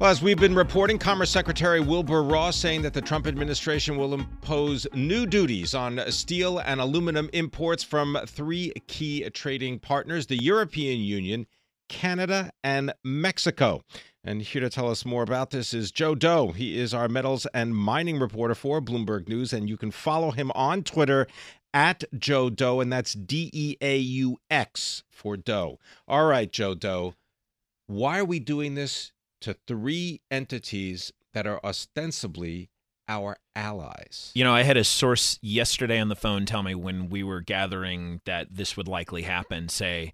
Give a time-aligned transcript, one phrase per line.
[0.00, 4.14] Well, as we've been reporting, Commerce Secretary Wilbur Ross saying that the Trump administration will
[4.14, 11.00] impose new duties on steel and aluminum imports from three key trading partners the European
[11.00, 11.48] Union,
[11.88, 13.82] Canada, and Mexico.
[14.22, 16.52] And here to tell us more about this is Joe Deaux.
[16.52, 20.52] He is our metals and mining reporter for Bloomberg News, and you can follow him
[20.54, 21.26] on Twitter
[21.74, 25.80] at Joe Deaux, and that's D E A U X for Deaux.
[26.06, 27.14] All right, Joe Deaux,
[27.88, 29.10] why are we doing this
[29.40, 32.70] to three entities that are ostensibly
[33.08, 34.32] our allies.
[34.34, 37.40] You know, I had a source yesterday on the phone tell me when we were
[37.40, 40.12] gathering that this would likely happen say,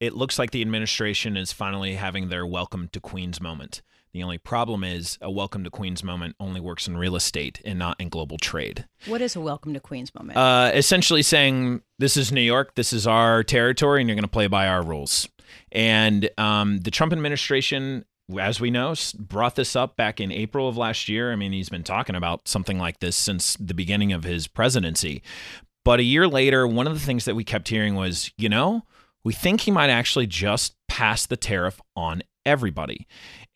[0.00, 3.82] it looks like the administration is finally having their welcome to Queens moment.
[4.12, 7.78] The only problem is a welcome to Queens moment only works in real estate and
[7.78, 8.86] not in global trade.
[9.06, 10.38] What is a welcome to Queens moment?
[10.38, 14.28] Uh, essentially saying, this is New York, this is our territory, and you're going to
[14.28, 15.28] play by our rules.
[15.72, 18.04] And um, the Trump administration
[18.38, 21.32] as we know, brought this up back in April of last year.
[21.32, 25.22] I mean, he's been talking about something like this since the beginning of his presidency.
[25.84, 28.82] But a year later, one of the things that we kept hearing was, you know,
[29.24, 33.06] we think he might actually just pass the tariff on everybody.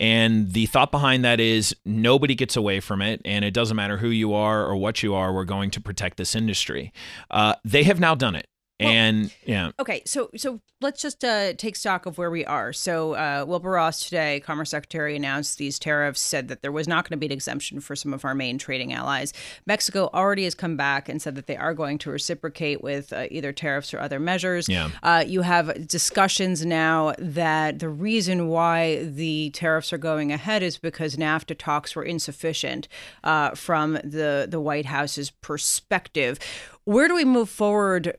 [0.00, 3.20] And the thought behind that is nobody gets away from it.
[3.25, 6.17] And it doesn't matter who you are or what you are, we're going to protect
[6.17, 6.93] this industry.
[7.31, 8.47] Uh, they have now done it.
[8.84, 9.70] Well, and yeah.
[9.78, 12.72] Okay, so so let's just uh, take stock of where we are.
[12.72, 16.20] So uh, Wilbur Ross today, Commerce Secretary, announced these tariffs.
[16.20, 18.58] Said that there was not going to be an exemption for some of our main
[18.58, 19.33] trading allies.
[19.66, 23.26] Mexico already has come back and said that they are going to reciprocate with uh,
[23.31, 24.69] either tariffs or other measures.
[24.69, 24.91] Yeah.
[25.03, 30.78] Uh, you have discussions now that the reason why the tariffs are going ahead is
[30.78, 32.88] because NAFTA talks were insufficient
[33.25, 36.38] uh, from the the White House's perspective.
[36.84, 38.16] Where do we move forward?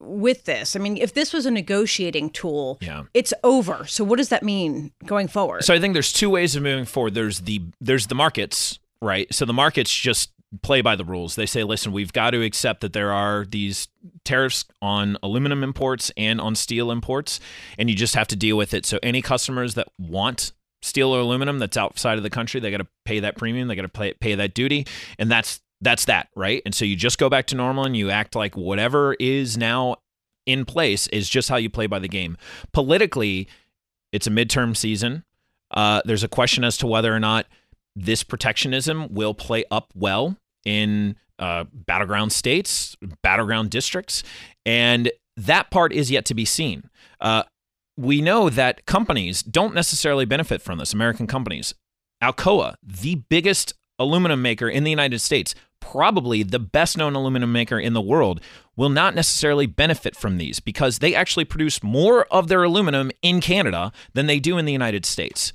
[0.00, 0.76] With this?
[0.76, 3.04] I mean, if this was a negotiating tool, yeah.
[3.12, 3.86] it's over.
[3.86, 5.62] So what does that mean going forward?
[5.64, 7.14] So I think there's two ways of moving forward.
[7.14, 9.32] There's the there's the markets, right?
[9.32, 10.30] So the markets just
[10.62, 11.36] play by the rules.
[11.36, 13.88] They say, listen, we've got to accept that there are these
[14.24, 17.40] tariffs on aluminum imports and on steel imports,
[17.78, 18.84] and you just have to deal with it.
[18.84, 22.78] So any customers that want steel or aluminum that's outside of the country, they got
[22.78, 24.86] to pay that premium, they got to pay pay that duty,
[25.18, 26.62] and that's that's that, right?
[26.64, 29.96] And so you just go back to normal and you act like whatever is now
[30.46, 32.36] in place is just how you play by the game.
[32.72, 33.48] Politically,
[34.12, 35.24] it's a midterm season.
[35.70, 37.46] Uh, there's a question as to whether or not
[37.94, 44.22] this protectionism will play up well in uh, battleground states, battleground districts,
[44.66, 46.90] and that part is yet to be seen.
[47.20, 47.44] Uh,
[47.96, 50.92] we know that companies don't necessarily benefit from this.
[50.92, 51.74] American companies,
[52.22, 57.78] Alcoa, the biggest aluminum maker in the United States, probably the best known aluminum maker
[57.78, 58.40] in the world,
[58.76, 63.40] will not necessarily benefit from these because they actually produce more of their aluminum in
[63.40, 65.52] Canada than they do in the United States.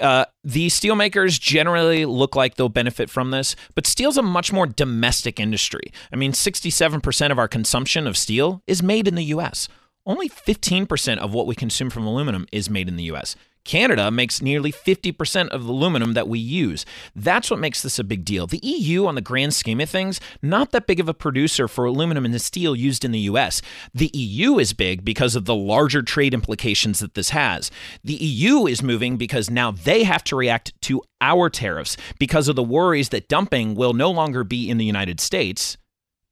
[0.00, 4.66] Uh, the steelmakers generally look like they'll benefit from this, but steel's a much more
[4.66, 5.92] domestic industry.
[6.12, 9.68] I mean, 67% of our consumption of steel is made in the US.
[10.04, 13.36] Only 15% of what we consume from aluminum is made in the US.
[13.64, 16.84] Canada makes nearly 50% of the aluminum that we use.
[17.14, 18.46] That's what makes this a big deal.
[18.46, 21.84] The EU, on the grand scheme of things, not that big of a producer for
[21.84, 23.62] aluminum and steel used in the US.
[23.94, 27.70] The EU is big because of the larger trade implications that this has.
[28.02, 32.56] The EU is moving because now they have to react to our tariffs because of
[32.56, 35.76] the worries that dumping will no longer be in the United States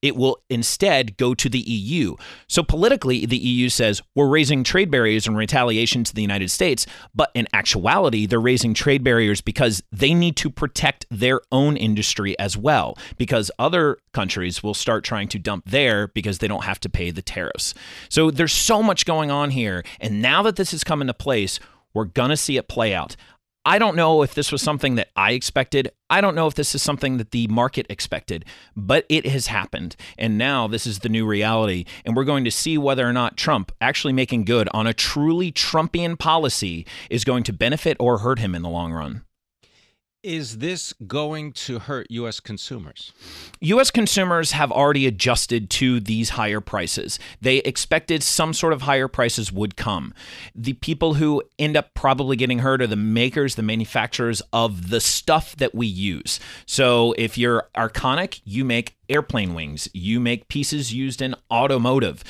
[0.03, 2.17] it will instead go to the EU.
[2.49, 6.87] So politically, the EU says we're raising trade barriers in retaliation to the United States,
[7.15, 12.39] but in actuality, they're raising trade barriers because they need to protect their own industry
[12.39, 16.81] as well, because other countries will start trying to dump there because they don't have
[16.81, 17.75] to pay the tariffs.
[18.09, 19.85] So there's so much going on here.
[20.01, 21.61] And now that this has come into place,
[21.93, 23.17] we're going to see it play out.
[23.65, 25.91] I don't know if this was something that I expected.
[26.09, 29.97] I don't know if this is something that the market expected, but it has happened.
[30.17, 31.85] And now this is the new reality.
[32.07, 35.53] And we're going to see whether or not Trump actually making good on a truly
[35.53, 39.25] Trumpian policy is going to benefit or hurt him in the long run.
[40.23, 42.41] Is this going to hurt U.S.
[42.41, 43.13] consumers?
[43.61, 43.91] U.S.
[43.91, 47.19] consumers have already adjusted to these higher prices.
[47.41, 50.13] They expected some sort of higher prices would come.
[50.55, 55.01] The people who end up probably getting hurt are the makers, the manufacturers of the
[55.01, 56.39] stuff that we use.
[56.67, 62.23] So if you're Arconic, you make airplane wings, you make pieces used in automotive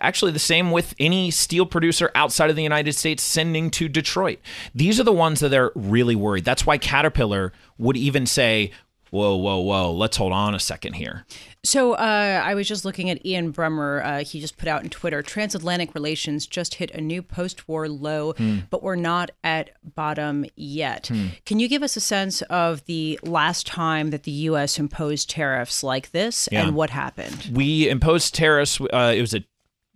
[0.00, 4.38] actually the same with any steel producer outside of the United States sending to Detroit.
[4.74, 6.44] These are the ones that are really worried.
[6.44, 8.70] That's why Caterpillar would even say,
[9.14, 11.24] whoa, whoa, whoa, let's hold on a second here.
[11.62, 14.04] So uh, I was just looking at Ian Bremmer.
[14.04, 17.88] Uh, he just put out in Twitter transatlantic relations just hit a new post war
[17.88, 18.58] low, hmm.
[18.70, 21.06] but we're not at bottom yet.
[21.06, 21.28] Hmm.
[21.46, 24.80] Can you give us a sense of the last time that the U.S.
[24.80, 26.66] imposed tariffs like this yeah.
[26.66, 27.50] and what happened?
[27.52, 29.44] We imposed tariffs, uh, it was a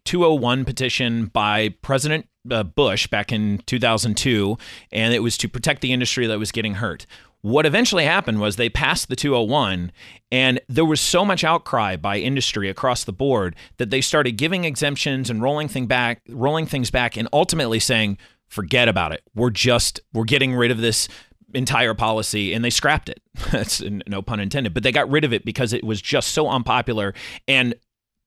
[0.08, 4.56] 201 petition by President uh, Bush back in 2002,
[4.90, 7.04] and it was to protect the industry that was getting hurt.
[7.42, 9.92] What eventually happened was they passed the 201,
[10.32, 14.64] and there was so much outcry by industry across the board that they started giving
[14.64, 18.16] exemptions and rolling thing back, rolling things back, and ultimately saying,
[18.46, 19.22] "Forget about it.
[19.34, 21.06] We're just we're getting rid of this
[21.52, 23.20] entire policy and they scrapped it.
[23.52, 26.48] That's no pun intended, but they got rid of it because it was just so
[26.48, 27.12] unpopular.
[27.46, 27.74] And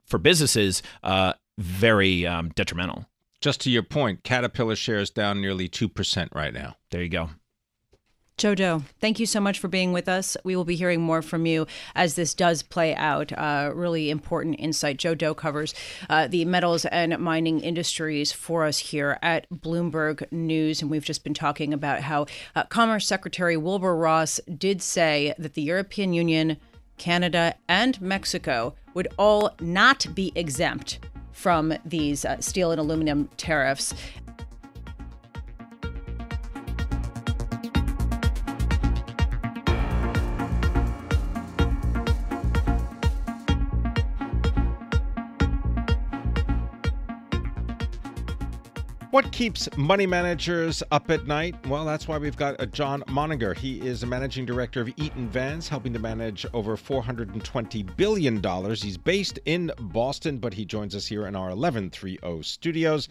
[0.05, 3.05] for businesses, uh, very um, detrimental.
[3.39, 6.75] Just to your point, Caterpillar shares down nearly 2% right now.
[6.91, 7.29] There you go.
[8.37, 10.35] Joe Deaux, thank you so much for being with us.
[10.43, 13.31] We will be hearing more from you as this does play out.
[13.31, 14.97] Uh, really important insight.
[14.97, 15.75] Joe Deaux covers
[16.09, 20.81] uh, the metals and mining industries for us here at Bloomberg News.
[20.81, 22.25] And we've just been talking about how
[22.55, 26.57] uh, Commerce Secretary Wilbur Ross did say that the European Union,
[26.97, 30.97] Canada, and Mexico would all not be exempt
[31.31, 33.93] from these uh, steel and aluminum tariffs.
[49.11, 51.67] What keeps money managers up at night?
[51.67, 53.57] Well, that's why we've got uh, John Moninger.
[53.57, 58.41] He is a managing director of Eaton Vance, helping to manage over $420 billion.
[58.73, 63.09] He's based in Boston, but he joins us here in our 1130 studios.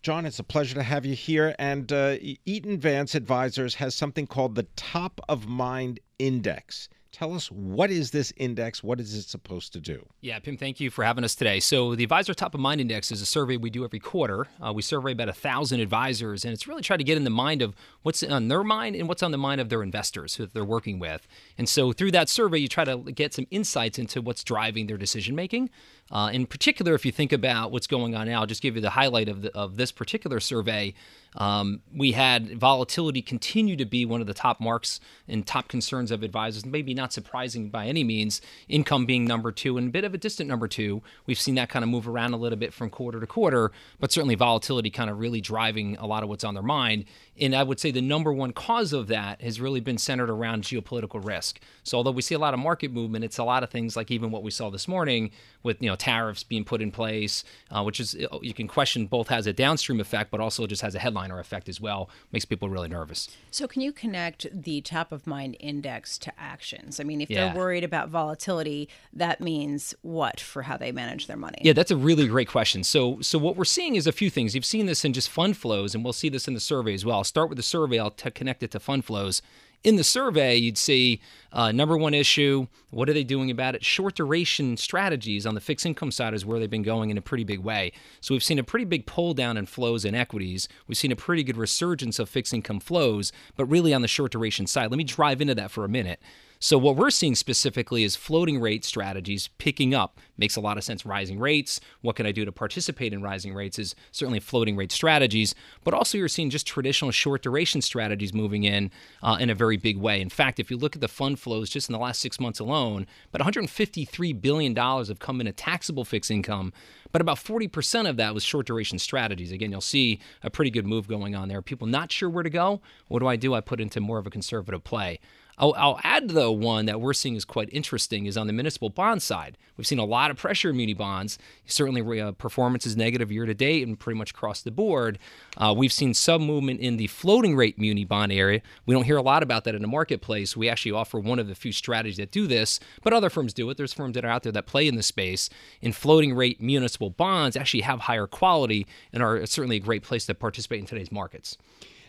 [0.00, 1.54] John, it's a pleasure to have you here.
[1.58, 2.16] And uh,
[2.46, 6.88] Eaton Vance Advisors has something called the Top of Mind Index.
[7.14, 8.82] Tell us what is this index?
[8.82, 10.04] What is it supposed to do?
[10.20, 11.60] Yeah, Pim, thank you for having us today.
[11.60, 14.48] So the Advisor Top of Mind Index is a survey we do every quarter.
[14.60, 17.30] Uh, we survey about a thousand advisors, and it's really trying to get in the
[17.30, 20.54] mind of what's on their mind and what's on the mind of their investors that
[20.54, 21.28] they're working with.
[21.56, 24.98] And so through that survey, you try to get some insights into what's driving their
[24.98, 25.70] decision making.
[26.10, 28.82] Uh, in particular, if you think about what's going on now, I'll just give you
[28.82, 30.94] the highlight of, the, of this particular survey.
[31.36, 36.10] Um, we had volatility continue to be one of the top marks and top concerns
[36.10, 36.64] of advisors.
[36.64, 38.40] Maybe not surprising by any means.
[38.68, 41.02] Income being number two and a bit of a distant number two.
[41.26, 44.12] We've seen that kind of move around a little bit from quarter to quarter, but
[44.12, 47.04] certainly volatility kind of really driving a lot of what's on their mind.
[47.40, 50.62] And I would say the number one cause of that has really been centered around
[50.62, 51.60] geopolitical risk.
[51.82, 54.10] So although we see a lot of market movement, it's a lot of things like
[54.10, 55.30] even what we saw this morning
[55.62, 59.28] with you know tariffs being put in place, uh, which is you can question both
[59.28, 62.08] has a downstream effect, but also just has a headliner effect as well.
[62.32, 63.28] Makes people really nervous.
[63.50, 67.00] So can you connect the top of mind index to actions?
[67.00, 67.46] I mean, if yeah.
[67.46, 71.58] they're worried about volatility, that means what for how they manage their money?
[71.62, 72.84] Yeah, that's a really great question.
[72.84, 74.54] So so what we're seeing is a few things.
[74.54, 77.04] You've seen this in just fund flows, and we'll see this in the survey as
[77.04, 77.23] well.
[77.24, 77.98] I'll start with the survey.
[77.98, 79.40] I'll t- connect it to fund flows
[79.82, 81.20] in the survey, you'd see
[81.54, 83.84] uh, number one issue, what are they doing about it?
[83.84, 87.22] Short duration strategies on the fixed income side is where they've been going in a
[87.22, 87.92] pretty big way.
[88.20, 90.68] So we've seen a pretty big pull down in flows in equities.
[90.88, 94.32] We've seen a pretty good resurgence of fixed income flows, but really on the short
[94.32, 94.90] duration side.
[94.90, 96.20] Let me drive into that for a minute.
[96.64, 100.18] So what we're seeing specifically is floating rate strategies picking up.
[100.38, 101.04] Makes a lot of sense.
[101.04, 101.78] Rising rates.
[102.00, 105.92] What can I do to participate in rising rates is certainly floating rate strategies, but
[105.92, 108.90] also you're seeing just traditional short duration strategies moving in
[109.22, 110.22] uh, in a very big way.
[110.22, 112.58] In fact, if you look at the fund flows just in the last six months
[112.58, 116.72] alone, but 153 billion dollars have come into taxable fixed income
[117.14, 119.52] but about 40% of that was short duration strategies.
[119.52, 121.62] Again, you'll see a pretty good move going on there.
[121.62, 122.80] People not sure where to go.
[123.06, 123.54] What do I do?
[123.54, 125.20] I put into more of a conservative play.
[125.56, 128.90] I'll, I'll, add, though, one that we're seeing is quite interesting is on the municipal
[128.90, 129.56] bond side.
[129.76, 131.38] We've seen a lot of pressure in muni bonds.
[131.66, 135.18] Certainly, uh, performance is negative year to date and pretty much across the board.
[135.56, 138.62] Uh, we've seen some movement in the floating rate muni bond area.
[138.86, 140.56] We don't hear a lot about that in the marketplace.
[140.56, 143.70] We actually offer one of the few strategies that do this, but other firms do
[143.70, 143.76] it.
[143.76, 145.50] There's firms that are out there that play in the space.
[145.80, 150.26] In floating rate municipal bonds, actually have higher quality and are certainly a great place
[150.26, 151.58] to participate in today's markets.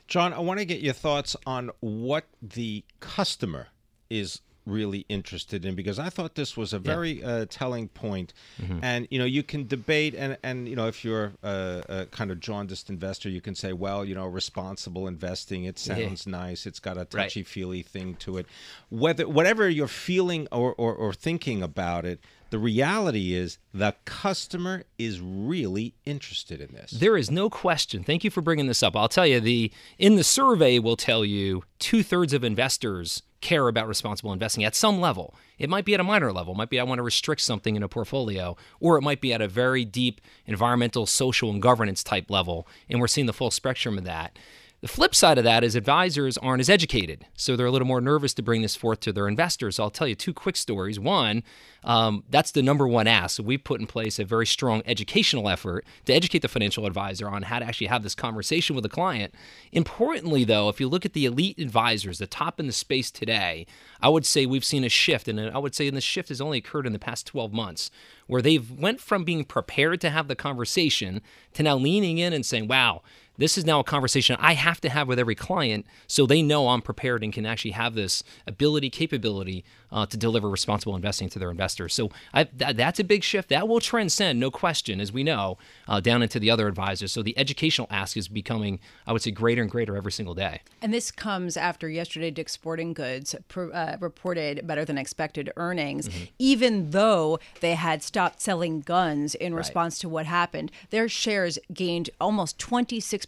[0.08, 3.68] John, I want to get your thoughts on what the customer
[4.10, 8.34] is really interested in because I thought this was a very uh, telling point.
[8.62, 8.80] Mm-hmm.
[8.82, 12.32] And you know, you can debate, and and you know, if you're a, a kind
[12.32, 15.66] of jaundiced investor, you can say, well, you know, responsible investing.
[15.66, 16.66] It sounds nice.
[16.66, 18.48] It's got a touchy feely thing to it.
[18.90, 22.20] Whether whatever you're feeling or, or or thinking about it.
[22.56, 26.92] The reality is the customer is really interested in this.
[26.92, 28.02] There is no question.
[28.02, 28.96] Thank you for bringing this up.
[28.96, 33.68] I'll tell you the in the survey will tell you two thirds of investors care
[33.68, 35.36] about responsible investing at some level.
[35.60, 36.54] It might be at a minor level.
[36.54, 39.34] It might be I want to restrict something in a portfolio, or it might be
[39.34, 42.70] at a very deep environmental, social, and governance type level.
[42.90, 44.40] And we're seeing the full spectrum of that.
[44.86, 48.02] The flip side of that is advisors aren't as educated, so they're a little more
[48.02, 49.80] nervous to bring this forth to their investors.
[49.80, 51.00] I'll tell you two quick stories.
[51.00, 51.42] One,
[51.84, 53.38] um, that's the number one ask.
[53.38, 57.28] So we put in place a very strong educational effort to educate the financial advisor
[57.28, 59.34] on how to actually have this conversation with a client.
[59.72, 63.66] Importantly, though, if you look at the elite advisors, the top in the space today,
[64.02, 66.60] I would say we've seen a shift, and I would say this shift has only
[66.60, 67.90] occurred in the past 12 months,
[68.28, 71.22] where they've went from being prepared to have the conversation
[71.54, 73.02] to now leaning in and saying, "Wow."
[73.38, 76.70] This is now a conversation I have to have with every client so they know
[76.70, 81.40] I'm prepared and can actually have this ability, capability uh, to deliver responsible investing to
[81.40, 81.94] their investors.
[81.94, 83.50] So I, th- that's a big shift.
[83.50, 87.12] That will transcend, no question, as we know, uh, down into the other advisors.
[87.12, 90.62] So the educational ask is becoming, I would say, greater and greater every single day.
[90.82, 96.10] And this comes after yesterday Dick's Sporting Goods pr- uh, reported better than expected earnings,
[96.10, 96.24] Mm-hmm.
[96.40, 100.72] even though they had stopped selling guns in response to what happened.
[100.90, 103.25] Their shares gained almost 26%.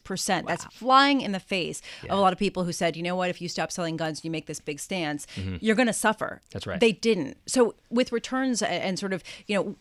[0.48, 3.30] That's flying in the face of a lot of people who said, you know what,
[3.30, 5.28] if you stop selling guns and you make this big stance,
[5.60, 6.42] you're going to suffer.
[6.42, 6.50] Mm-hmm.
[6.52, 6.80] That's right.
[6.80, 7.38] They didn't.
[7.46, 9.76] So with returns and sort of, you know,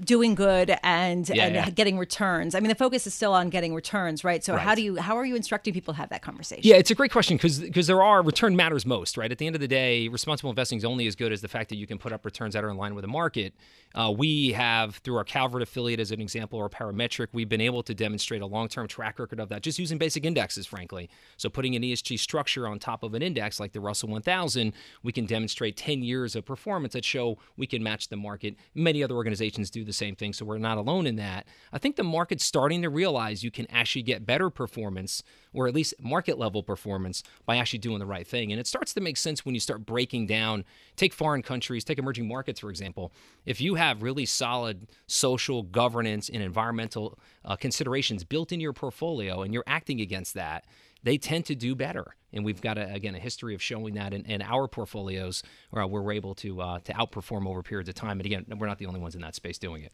[0.00, 1.70] doing good and Yeah, and yeah.
[1.70, 2.54] getting returns.
[2.54, 4.42] I mean, the focus is still on getting returns, right?
[4.42, 6.62] So how do you how are you instructing people to have that conversation?
[6.64, 9.30] Yeah, it's a great question because there are return matters most, right?
[9.30, 11.68] At the end of the day, responsible investing is only as good as the fact
[11.70, 13.54] that you can put up returns that are in line with the market.
[13.94, 17.82] Uh, we have, through our Calvert affiliate as an example, or Parametric, we've been able
[17.84, 21.08] to demonstrate a long term track record of that just using basic indexes, frankly.
[21.36, 24.72] So, putting an ESG structure on top of an index like the Russell 1000,
[25.02, 28.56] we can demonstrate 10 years of performance that show we can match the market.
[28.74, 31.46] Many other organizations do the same thing, so we're not alone in that.
[31.72, 35.22] I think the market's starting to realize you can actually get better performance
[35.52, 38.50] or at least market level performance by actually doing the right thing.
[38.50, 40.64] And it starts to make sense when you start breaking down,
[40.96, 43.12] take foreign countries, take emerging markets, for example.
[43.46, 49.42] If you have really solid social governance and environmental uh, considerations built into your portfolio
[49.42, 50.64] and you're acting against that,
[51.02, 52.16] they tend to do better.
[52.34, 55.86] And we've got, a, again, a history of showing that in, in our portfolios uh,
[55.86, 58.18] where we're able to, uh, to outperform over periods of time.
[58.20, 59.92] And again, we're not the only ones in that space doing it.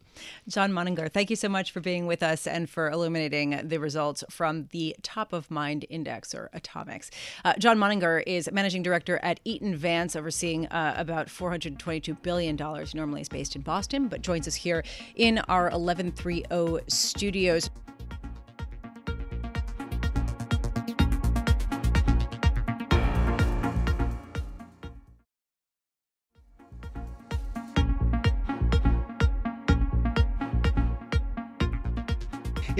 [0.48, 4.24] John Moninger, thank you so much for being with us and for illuminating the results
[4.30, 7.10] from the Top of Mind Index or ATOMIX.
[7.44, 12.56] Uh, John Moninger is managing director at Eaton Vance, overseeing uh, about $422 billion.
[12.56, 14.82] Normally is based in Boston, but joins us here
[15.14, 17.70] in our 1130 studios.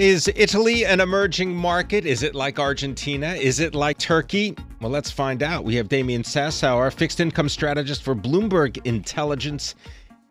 [0.01, 2.07] Is Italy an emerging market?
[2.07, 3.33] Is it like Argentina?
[3.33, 4.55] Is it like Turkey?
[4.81, 5.63] Well, let's find out.
[5.63, 9.75] We have Damian Sassower, fixed income strategist for Bloomberg Intelligence,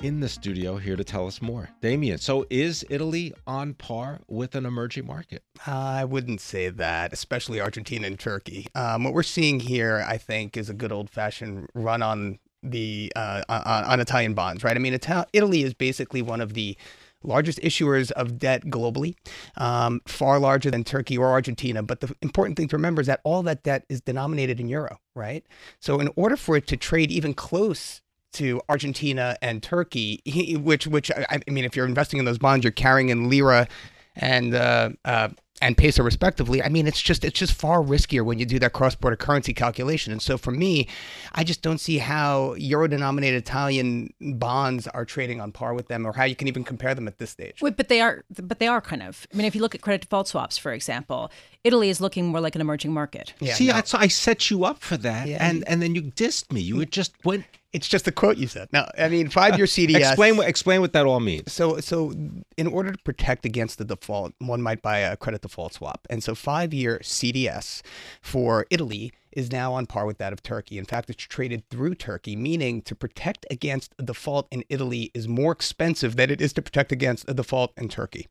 [0.02, 1.68] in the studio here to tell us more.
[1.80, 5.44] Damian, so is Italy on par with an emerging market?
[5.64, 8.66] I wouldn't say that, especially Argentina and Turkey.
[8.74, 13.12] Um, what we're seeing here, I think, is a good old fashioned run on the
[13.14, 14.74] uh, on, on Italian bonds, right?
[14.74, 16.76] I mean, Ital- Italy is basically one of the
[17.22, 19.14] largest issuers of debt globally,
[19.56, 21.82] um, far larger than Turkey or Argentina.
[21.82, 24.98] But the important thing to remember is that all that debt is denominated in euro,
[25.14, 25.44] right?
[25.80, 28.00] So in order for it to trade even close
[28.32, 30.22] to Argentina and Turkey,
[30.62, 33.68] which which I, I mean, if you're investing in those bonds, you're carrying in lira
[34.16, 35.28] and uh, uh,
[35.62, 36.62] and peso respectively.
[36.62, 40.12] I mean, it's just it's just far riskier when you do that cross-border currency calculation.
[40.12, 40.88] And so for me,
[41.33, 46.12] I just don't see how euro-denominated Italian bonds are trading on par with them, or
[46.12, 47.61] how you can even compare them at this stage.
[47.61, 49.26] Wait, but they are, but they are kind of.
[49.33, 51.31] I mean, if you look at credit default swaps, for example,
[51.62, 53.35] Italy is looking more like an emerging market.
[53.40, 53.75] Yeah, See, no.
[53.75, 55.47] I, I set you up for that, Yeah.
[55.47, 56.61] and and then you dissed me.
[56.62, 58.68] You just went It's just a quote you said.
[58.72, 59.96] No, I mean five year CDS.
[60.08, 61.52] Explain what explain what that all means.
[61.52, 62.12] So, so
[62.56, 66.22] in order to protect against the default, one might buy a credit default swap, and
[66.22, 67.82] so five-year CDS
[68.20, 70.78] for Italy is now on par with that of Turkey.
[70.78, 75.28] In fact, it's traded through Turkey, meaning to protect against a default in Italy is
[75.28, 78.26] more expensive than it is to protect against a default in Turkey.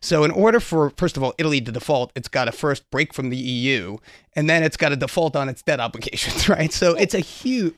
[0.00, 3.14] So, in order for first of all Italy to default, it's got to first break
[3.14, 3.98] from the EU,
[4.34, 6.72] and then it's got to default on its debt obligations, right?
[6.72, 7.74] So, it's a huge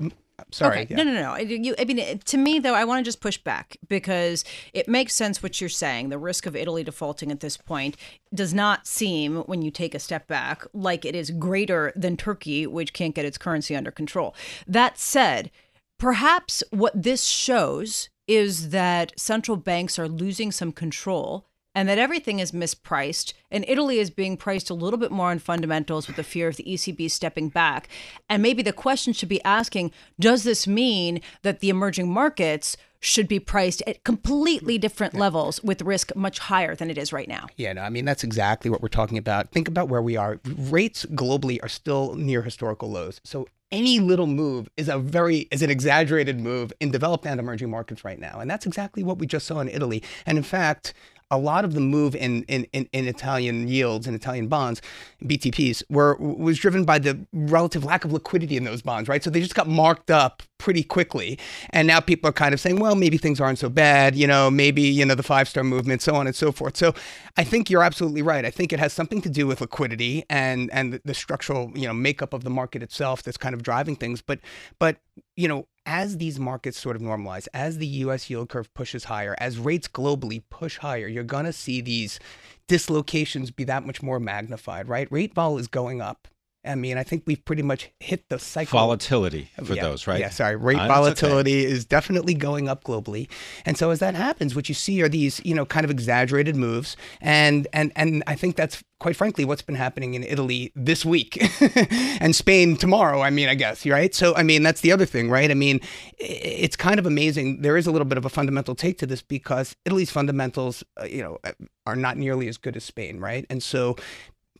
[0.51, 0.81] Sorry.
[0.81, 0.87] Okay.
[0.91, 0.97] Yeah.
[0.97, 1.37] No, no, no.
[1.37, 5.15] You, I mean, to me, though, I want to just push back because it makes
[5.15, 6.09] sense what you're saying.
[6.09, 7.97] The risk of Italy defaulting at this point
[8.35, 12.67] does not seem, when you take a step back, like it is greater than Turkey,
[12.67, 14.35] which can't get its currency under control.
[14.67, 15.51] That said,
[15.99, 22.39] perhaps what this shows is that central banks are losing some control and that everything
[22.39, 23.33] is mispriced.
[23.51, 26.57] And Italy is being priced a little bit more on fundamentals with the fear of
[26.57, 27.89] the ECB stepping back.
[28.29, 33.27] And maybe the question should be asking does this mean that the emerging markets should
[33.27, 37.47] be priced at completely different levels with risk much higher than it is right now?
[37.57, 39.51] Yeah, no, I mean, that's exactly what we're talking about.
[39.51, 40.39] Think about where we are.
[40.45, 43.21] Rates globally are still near historical lows.
[43.25, 47.71] So any little move is a very is an exaggerated move in developed and emerging
[47.71, 50.93] markets right now and that's exactly what we just saw in italy and in fact
[51.33, 54.83] a lot of the move in, in, in, in, Italian yields and Italian bonds,
[55.25, 59.25] BTPs, were was driven by the relative lack of liquidity in those bonds, right?
[59.25, 61.39] So they just got marked up pretty quickly,
[61.71, 64.51] and now people are kind of saying, well, maybe things aren't so bad, you know,
[64.51, 66.77] maybe you know the five star movement, so on and so forth.
[66.77, 66.95] So
[67.39, 68.45] I think you're absolutely right.
[68.45, 71.87] I think it has something to do with liquidity and and the, the structural you
[71.87, 74.39] know makeup of the market itself that's kind of driving things, but
[74.79, 74.99] but
[75.35, 79.35] you know as these markets sort of normalize, as the US yield curve pushes higher,
[79.39, 82.21] as rates globally push higher, you're going to see these
[82.69, 85.11] dislocations be that much more magnified, right?
[85.11, 86.29] Rate vol is going up.
[86.65, 88.79] I mean, I think we've pretty much hit the cycle.
[88.79, 90.21] Volatility for yeah, those, right?
[90.21, 90.57] Yeah, sorry.
[90.57, 91.73] Rate uh, volatility okay.
[91.73, 93.29] is definitely going up globally.
[93.67, 96.55] And so as that happens, what you see are these, you know, kind of exaggerated
[96.55, 96.97] moves.
[97.21, 101.37] And and and I think that's quite frankly what's been happening in Italy this week
[102.21, 104.15] and Spain tomorrow, I mean, I guess, right?
[104.15, 105.51] So I mean, that's the other thing, right?
[105.51, 105.81] I mean,
[106.19, 107.63] it's kind of amazing.
[107.63, 111.05] There is a little bit of a fundamental take to this because Italy's fundamentals, uh,
[111.07, 111.39] you know,
[111.85, 113.45] are not nearly as good as Spain, right?
[113.51, 113.97] And so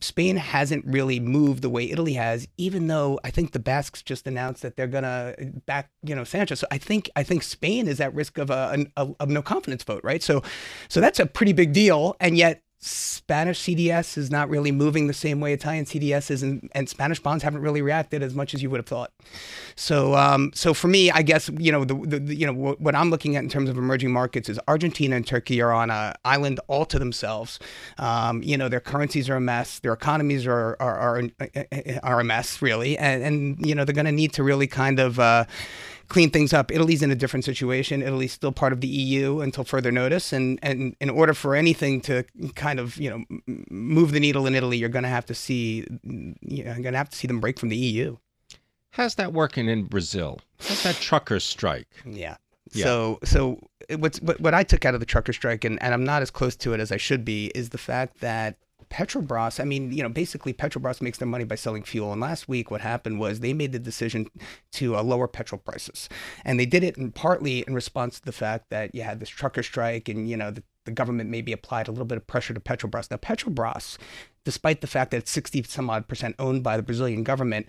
[0.03, 4.27] Spain hasn't really moved the way Italy has, even though I think the Basques just
[4.27, 6.59] announced that they're gonna back, you know, Sanchez.
[6.59, 9.83] So I think I think Spain is at risk of a, a, a no confidence
[9.83, 10.21] vote, right?
[10.21, 10.43] So,
[10.89, 15.13] so that's a pretty big deal, and yet Spanish CDS is not really moving the
[15.13, 18.61] same way Italian CDS is, and, and Spanish bonds haven't really reacted as much as
[18.61, 19.13] you would have thought.
[19.75, 22.93] So, um, so for me, I guess you know the, the, you know what, what,
[22.93, 26.13] I'm looking at in terms of emerging markets is Argentina and Turkey are on an
[26.25, 27.57] island all to themselves.
[27.97, 31.23] Um, you know, their currencies are a mess, their economies are are are,
[32.03, 34.99] are a mess really, and and you know they're going to need to really kind
[34.99, 35.19] of.
[35.19, 35.45] Uh,
[36.07, 36.71] clean things up.
[36.71, 38.01] Italy's in a different situation.
[38.01, 42.01] Italy's still part of the EU until further notice, and and in order for anything
[42.01, 42.23] to
[42.55, 43.23] kind of you know
[43.69, 46.93] move the needle in Italy, you're going to have to see you know, you're going
[46.93, 48.17] to have to see them break from the EU.
[48.91, 50.39] How's that working in Brazil?
[50.59, 51.87] How's that trucker strike?
[52.05, 52.37] Yeah.
[52.73, 52.85] Yeah.
[52.85, 53.59] So, so
[53.97, 56.31] what's what, what I took out of the trucker strike, and, and I'm not as
[56.31, 58.57] close to it as I should be, is the fact that
[58.93, 62.11] Petrobras, I mean, you know, basically Petrobras makes their money by selling fuel.
[62.11, 64.27] And last week, what happened was they made the decision
[64.73, 66.07] to uh, lower petrol prices.
[66.45, 69.29] And they did it in partly in response to the fact that you had this
[69.29, 72.53] trucker strike and, you know, the, the government maybe applied a little bit of pressure
[72.53, 73.09] to Petrobras.
[73.09, 73.97] Now, Petrobras,
[74.45, 77.65] despite the fact that it's 60 some odd percent owned by the Brazilian government,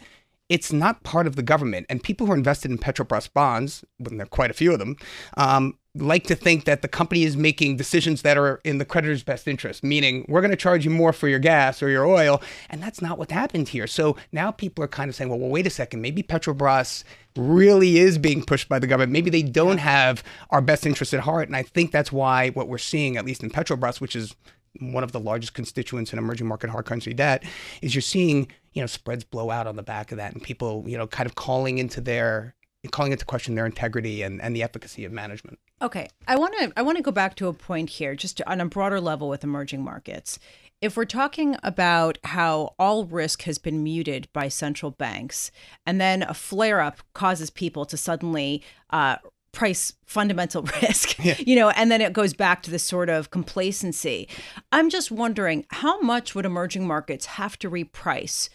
[0.50, 1.86] it's not part of the government.
[1.88, 4.78] And people who are invested in Petrobras bonds, when there are quite a few of
[4.78, 4.96] them,
[5.38, 9.22] um, like to think that the company is making decisions that are in the creditor's
[9.22, 12.42] best interest, meaning we're going to charge you more for your gas or your oil.
[12.68, 13.86] And that's not what happened here.
[13.86, 17.04] So now people are kind of saying, well, well wait a second, maybe Petrobras
[17.36, 19.12] really is being pushed by the government.
[19.12, 21.48] Maybe they don't have our best interest at heart.
[21.48, 24.34] And I think that's why what we're seeing, at least in Petrobras, which is
[24.80, 27.44] one of the largest constituents in emerging market hard currency debt,
[27.82, 30.84] is you're seeing, you know, spreads blow out on the back of that and people,
[30.88, 32.56] you know, kind of calling into their
[32.90, 35.58] calling into question their integrity and, and the efficacy of management.
[35.84, 38.50] Okay, I want to I want to go back to a point here, just to,
[38.50, 40.38] on a broader level with emerging markets.
[40.80, 45.50] If we're talking about how all risk has been muted by central banks,
[45.84, 49.16] and then a flare up causes people to suddenly uh,
[49.52, 51.36] price fundamental risk, yeah.
[51.38, 54.26] you know, and then it goes back to this sort of complacency.
[54.72, 58.48] I'm just wondering how much would emerging markets have to reprice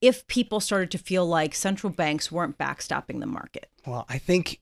[0.00, 3.68] if people started to feel like central banks weren't backstopping the market?
[3.86, 4.60] Well, I think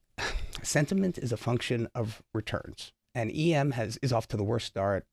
[0.67, 5.07] sentiment is a function of returns, and EM has is off to the worst start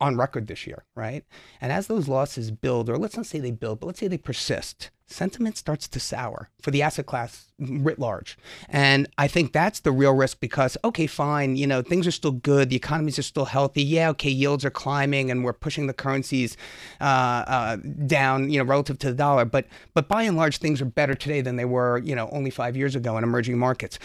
[0.00, 1.24] on record this year, right?
[1.60, 4.18] And as those losses build, or let's not say they build, but let's say they
[4.18, 8.36] persist, sentiment starts to sour for the asset class writ large.
[8.68, 12.32] And I think that's the real risk because, okay, fine, you know, things are still
[12.32, 13.82] good, the economies are still healthy.
[13.82, 16.56] Yeah, okay, yields are climbing and we're pushing the currencies
[17.00, 17.04] uh,
[17.46, 19.44] uh, down, you know, relative to the dollar.
[19.44, 22.50] But, but by and large, things are better today than they were, you know, only
[22.50, 23.98] five years ago in emerging markets.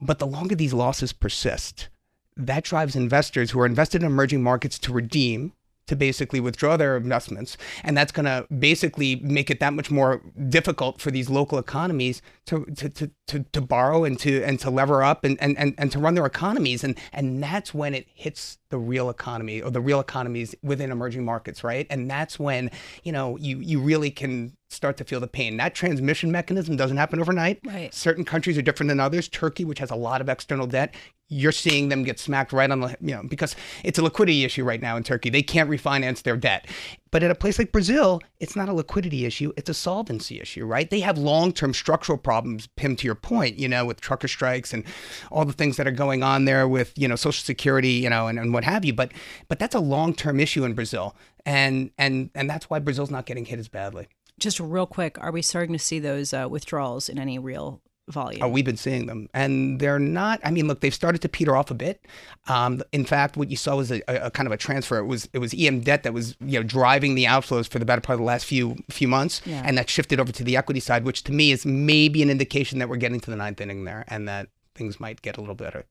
[0.00, 1.88] But the longer these losses persist,
[2.36, 5.52] that drives investors who are invested in emerging markets to redeem
[5.86, 7.56] to basically withdraw their investments.
[7.84, 12.22] And that's going to basically make it that much more difficult for these local economies
[12.46, 15.74] to, to, to, to, to borrow and to, and to lever up and, and, and,
[15.78, 16.82] and to run their economies.
[16.82, 21.24] And, and that's when it hits the real economy or the real economies within emerging
[21.24, 21.86] markets, right?
[21.88, 22.70] And that's when,
[23.04, 25.56] you know, you, you really can start to feel the pain.
[25.56, 27.60] That transmission mechanism doesn't happen overnight.
[27.64, 27.94] Right.
[27.94, 29.28] Certain countries are different than others.
[29.28, 30.92] Turkey, which has a lot of external debt,
[31.28, 34.64] you're seeing them get smacked right on the, you know, because it's a liquidity issue
[34.64, 35.28] right now in Turkey.
[35.28, 36.68] They can't refinance their debt.
[37.10, 40.64] But at a place like Brazil, it's not a liquidity issue, it's a solvency issue,
[40.64, 40.88] right?
[40.88, 44.72] They have long term structural problems, Pim, to your point, you know, with trucker strikes
[44.72, 44.84] and
[45.32, 48.28] all the things that are going on there with, you know, Social Security, you know,
[48.28, 48.92] and, and what have you.
[48.92, 49.12] But
[49.48, 51.16] but that's a long term issue in Brazil.
[51.44, 54.08] And and and that's why Brazil's not getting hit as badly.
[54.38, 58.42] Just real quick, are we starting to see those uh, withdrawals in any real volume?
[58.42, 60.40] Oh, we've been seeing them, and they're not.
[60.44, 62.04] I mean, look, they've started to peter off a bit.
[62.48, 64.98] Um, in fact, what you saw was a, a, kind of a transfer.
[64.98, 67.84] It was it was EM debt that was you know driving the outflows for the
[67.84, 69.62] better part of the last few few months, Yeah.
[69.64, 72.78] and that shifted over to the equity side, which to me is maybe an indication
[72.78, 75.54] that we're getting to the ninth inning there, and that things might get a little
[75.54, 75.84] better.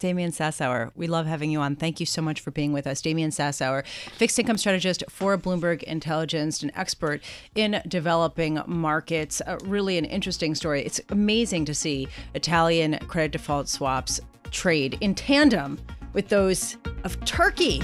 [0.00, 1.76] Damian Sassower, we love having you on.
[1.76, 3.00] Thank you so much for being with us.
[3.00, 7.22] Damian Sassower, fixed income strategist for Bloomberg Intelligence, an expert
[7.54, 9.40] in developing markets.
[9.46, 10.84] Uh, really an interesting story.
[10.84, 15.78] It's amazing to see Italian credit default swaps trade in tandem
[16.12, 17.80] with those of Turkey.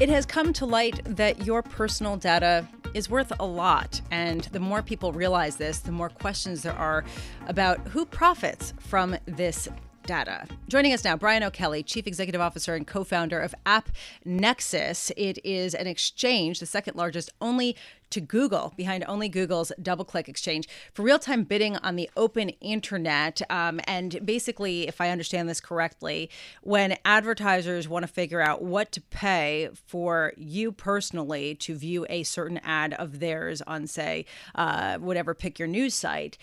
[0.00, 4.00] It has come to light that your personal data is worth a lot.
[4.10, 7.04] And the more people realize this, the more questions there are
[7.48, 9.68] about who profits from this
[10.06, 10.46] data.
[10.68, 13.90] Joining us now, Brian O'Kelley, Chief Executive Officer and co founder of App
[14.24, 15.12] Nexus.
[15.18, 17.76] It is an exchange, the second largest only
[18.10, 23.40] to Google, behind only Google's DoubleClick exchange, for real time bidding on the open internet.
[23.50, 26.30] Um, and basically, if I understand this correctly,
[26.62, 32.22] when advertisers want to figure out what to pay for you personally to view a
[32.22, 36.38] certain ad of theirs on, say, uh, whatever, pick your news site,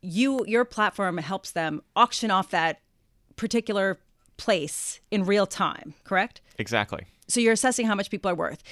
[0.00, 2.80] you your platform helps them auction off that
[3.36, 3.98] particular
[4.36, 6.40] place in real time, correct?
[6.58, 7.04] Exactly.
[7.26, 8.62] So you're assessing how much people are worth.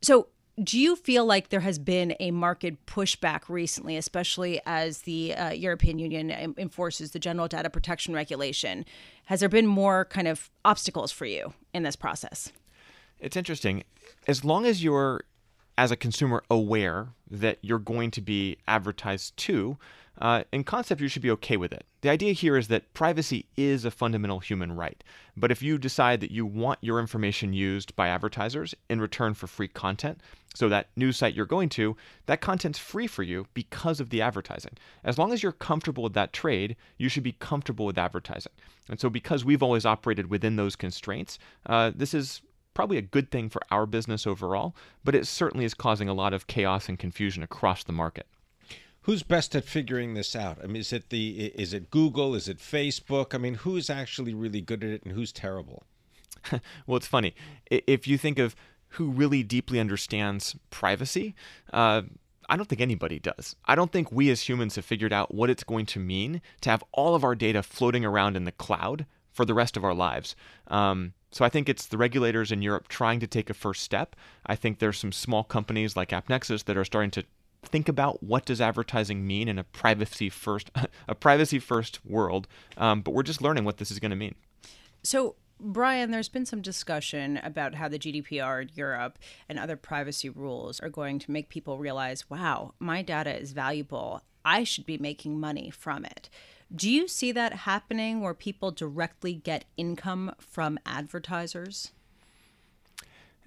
[0.00, 0.28] So
[0.62, 5.50] do you feel like there has been a market pushback recently, especially as the uh,
[5.50, 8.86] European Union enforces the General Data Protection Regulation?
[9.26, 12.52] Has there been more kind of obstacles for you in this process?
[13.18, 13.84] It's interesting.
[14.26, 15.22] As long as you're,
[15.76, 19.76] as a consumer, aware that you're going to be advertised to,
[20.18, 21.84] uh, in concept, you should be okay with it.
[22.00, 25.02] The idea here is that privacy is a fundamental human right.
[25.36, 29.46] But if you decide that you want your information used by advertisers in return for
[29.46, 30.20] free content,
[30.54, 34.22] so that news site you're going to, that content's free for you because of the
[34.22, 34.72] advertising.
[35.04, 38.52] As long as you're comfortable with that trade, you should be comfortable with advertising.
[38.88, 42.40] And so, because we've always operated within those constraints, uh, this is
[42.72, 44.74] probably a good thing for our business overall,
[45.04, 48.26] but it certainly is causing a lot of chaos and confusion across the market.
[49.06, 50.58] Who's best at figuring this out?
[50.60, 52.34] I mean, is it the is it Google?
[52.34, 53.36] Is it Facebook?
[53.36, 55.84] I mean, who's actually really good at it and who's terrible?
[56.88, 57.36] well, it's funny.
[57.70, 58.56] If you think of
[58.88, 61.36] who really deeply understands privacy,
[61.72, 62.02] uh,
[62.48, 63.54] I don't think anybody does.
[63.64, 66.70] I don't think we as humans have figured out what it's going to mean to
[66.70, 69.94] have all of our data floating around in the cloud for the rest of our
[69.94, 70.34] lives.
[70.66, 74.16] Um, so I think it's the regulators in Europe trying to take a first step.
[74.46, 77.24] I think there's some small companies like AppNexus that are starting to
[77.66, 80.70] think about what does advertising mean in a privacy first
[81.08, 82.46] a privacy first world.
[82.76, 84.34] Um, but we're just learning what this is going to mean.
[85.02, 90.28] So, Brian, there's been some discussion about how the GDPR in Europe and other privacy
[90.28, 94.22] rules are going to make people realize, wow, my data is valuable.
[94.44, 96.28] I should be making money from it.
[96.74, 101.92] Do you see that happening where people directly get income from advertisers?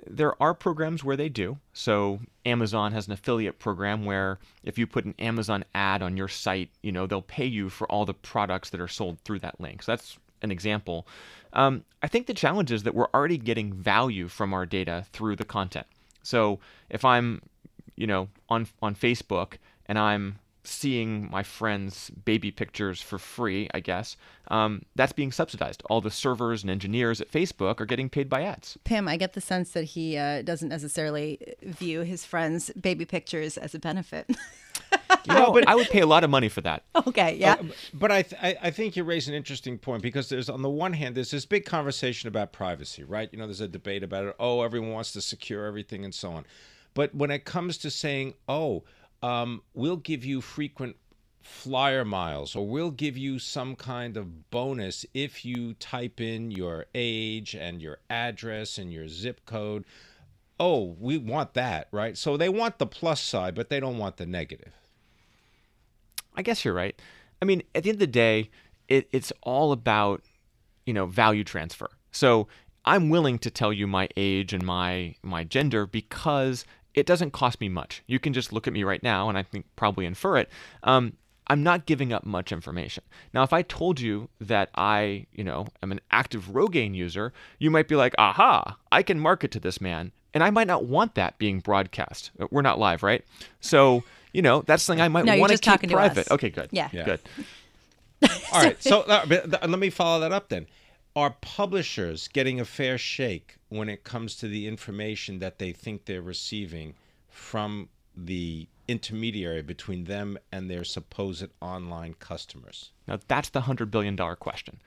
[0.07, 1.57] There are programs where they do.
[1.73, 6.27] So Amazon has an affiliate program where if you put an Amazon ad on your
[6.27, 9.59] site, you know, they'll pay you for all the products that are sold through that
[9.59, 9.83] link.
[9.83, 11.07] So that's an example.
[11.53, 15.35] Um, I think the challenge is that we're already getting value from our data through
[15.35, 15.88] the content.
[16.21, 16.59] So
[16.89, 17.41] if I'm
[17.99, 23.79] you know, on on Facebook and I'm seeing my friends' baby pictures for free, I
[23.79, 24.15] guess,
[24.49, 25.84] um, that's being subsidized.
[25.89, 28.77] All the servers and engineers at Facebook are getting paid by ads.
[28.84, 33.58] Pim, I get the sense that he uh, doesn't necessarily view his friends' baby pictures
[33.58, 34.29] as a benefit.
[35.25, 36.84] You know, but I would pay a lot of money for that.
[37.08, 37.53] okay, yeah.
[37.53, 40.62] Uh, but I, th- I I think you raise an interesting point because there's on
[40.62, 43.29] the one hand there's this big conversation about privacy, right?
[43.32, 44.36] You know, there's a debate about it.
[44.39, 46.45] Oh, everyone wants to secure everything and so on.
[46.93, 48.84] But when it comes to saying, oh,
[49.21, 50.95] um, we'll give you frequent
[51.41, 56.86] flyer miles or we'll give you some kind of bonus if you type in your
[56.93, 59.86] age and your address and your zip code.
[60.60, 62.17] Oh, we want that, right?
[62.17, 64.73] So they want the plus side, but they don't want the negative.
[66.36, 66.99] I guess you're right.
[67.41, 68.49] I mean, at the end of the day,
[68.88, 70.21] it, it's all about,
[70.86, 71.89] you know, value transfer.
[72.12, 72.47] So
[72.86, 77.62] I'm willing to tell you my age and my my gender because it doesn't cost
[77.62, 78.04] me much.
[78.08, 80.49] You can just look at me right now, and I think probably infer it.
[80.84, 81.13] Um,
[81.47, 83.04] I'm not giving up much information.
[83.34, 87.71] Now, if I told you that I, you know, am an active Rogaine user, you
[87.71, 90.12] might be like, aha, I can market to this man.
[90.32, 92.30] And I might not want that being broadcast.
[92.52, 93.25] We're not live, right?
[93.62, 96.30] So, you know, that's something I might No, want to just keep talking to private.
[96.30, 96.69] Okay, good.
[96.71, 96.89] Yeah.
[96.91, 97.06] Yeah.
[97.06, 97.19] Good.
[98.54, 98.82] All right.
[98.84, 100.67] So uh, let me follow that up then.
[101.15, 106.05] Are publishers getting a fair shake when it comes to the information that they think
[106.05, 106.95] they're receiving
[107.29, 112.91] from the intermediary between them and their supposed online customers?
[113.07, 114.79] Now, that's the $100 billion question.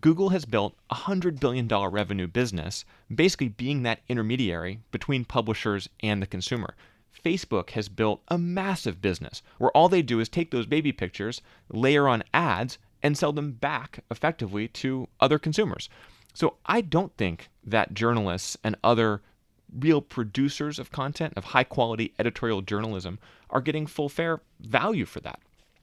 [0.00, 6.22] Google has built a $100 billion revenue business, basically being that intermediary between publishers and
[6.22, 6.74] the consumer.
[7.24, 11.42] Facebook has built a massive business where all they do is take those baby pictures,
[11.68, 15.88] layer on ads, and sell them back effectively to other consumers.
[16.34, 19.22] So I don't think that journalists and other
[19.78, 23.18] real producers of content, of high quality editorial journalism,
[23.50, 25.40] are getting full fair value for that.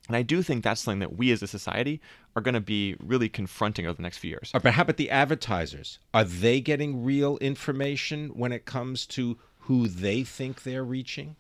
[0.07, 1.99] And I do think that's something that we as a society
[2.35, 4.51] are going to be really confronting over the next few years.
[4.53, 5.99] But how about the advertisers?
[6.13, 11.35] Are they getting real information when it comes to who they think they're reaching?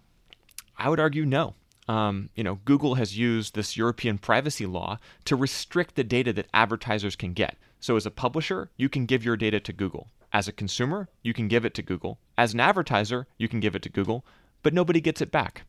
[0.77, 1.55] I would argue no.
[1.87, 6.49] Um, you know, Google has used this European privacy law to restrict the data that
[6.53, 7.57] advertisers can get.
[7.79, 10.07] So, as a publisher, you can give your data to Google.
[10.33, 12.19] As a consumer, you can give it to Google.
[12.37, 14.25] As an advertiser, you can give it to Google,
[14.63, 15.63] but nobody gets it back.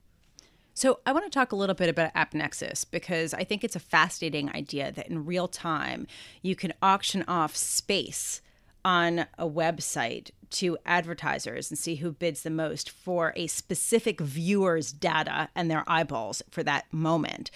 [0.74, 3.80] So I want to talk a little bit about AppNexus because I think it's a
[3.80, 6.06] fascinating idea that in real time
[6.40, 8.40] you can auction off space
[8.84, 14.92] on a website to advertisers and see who bids the most for a specific viewer's
[14.92, 17.50] data and their eyeballs for that moment.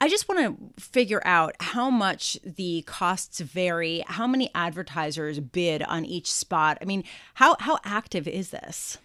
[0.00, 5.82] I just want to figure out how much the costs vary, how many advertisers bid
[5.82, 6.78] on each spot.
[6.80, 7.02] I mean,
[7.34, 8.98] how how active is this?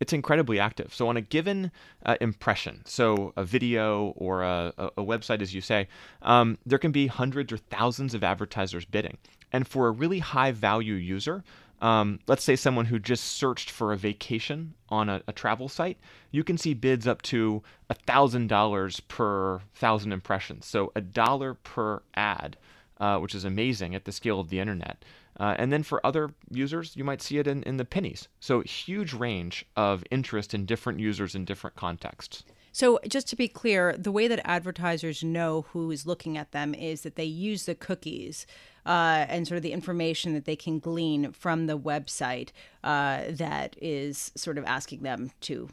[0.00, 0.92] it's incredibly active.
[0.92, 1.70] So on a given
[2.04, 5.88] uh, impression, so a video or a, a, website, as you say,
[6.20, 9.16] um, there can be hundreds or thousands of advertisers bidding.
[9.54, 11.44] And for a really high value user,
[11.80, 15.96] um, let's say someone who just searched for a vacation on a, a travel site,
[16.32, 20.66] you can see bids up to $1,000 per thousand impressions.
[20.66, 22.56] So a dollar per ad,
[22.98, 25.04] uh, which is amazing at the scale of the internet.
[25.38, 28.26] Uh, and then for other users, you might see it in, in the pennies.
[28.40, 32.42] So huge range of interest in different users in different contexts.
[32.72, 36.74] So, just to be clear, the way that advertisers know who is looking at them
[36.74, 38.48] is that they use the cookies
[38.86, 42.50] uh, and sort of the information that they can glean from the website
[42.82, 45.68] uh, that is sort of asking them to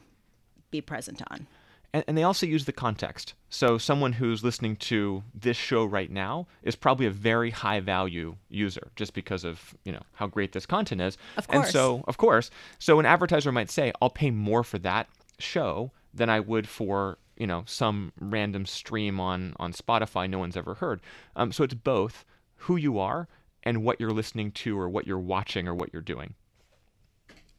[0.71, 1.47] be present on.
[1.93, 3.33] And, and they also use the context.
[3.49, 8.37] So someone who's listening to this show right now is probably a very high value
[8.49, 11.17] user just because of, you know, how great this content is.
[11.35, 11.71] Of And course.
[11.71, 16.29] so, of course, so an advertiser might say, "I'll pay more for that show than
[16.29, 21.01] I would for, you know, some random stream on on Spotify no one's ever heard."
[21.35, 22.23] Um, so it's both
[22.61, 23.27] who you are
[23.63, 26.35] and what you're listening to or what you're watching or what you're doing.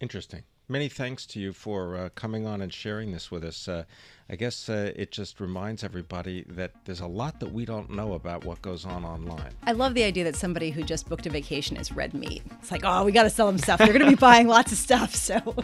[0.00, 0.42] Interesting.
[0.68, 3.68] Many thanks to you for uh, coming on and sharing this with us.
[3.68, 3.84] Uh,
[4.30, 8.14] I guess uh, it just reminds everybody that there's a lot that we don't know
[8.14, 9.50] about what goes on online.
[9.64, 12.42] I love the idea that somebody who just booked a vacation is red meat.
[12.60, 13.78] It's like, oh, we got to sell them stuff.
[13.78, 15.14] They're going to be buying lots of stuff.
[15.14, 15.56] So,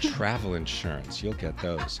[0.00, 2.00] Travel insurance, you'll get those.